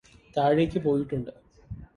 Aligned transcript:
താഴേയ്ക് 0.35 0.79
പോയിട്ടുണ്ട് 0.79 1.31